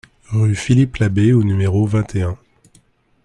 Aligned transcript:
Rue 0.29 0.55
Philippe 0.55 0.97
Labbé 0.97 1.31
au 1.31 1.43
numéro 1.43 1.85
vingt 1.85 2.15
et 2.15 2.23
un 2.23 2.35